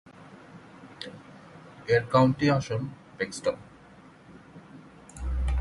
[1.87, 2.81] এর কাউন্টি আসন
[3.17, 3.55] প্যাক্সটন।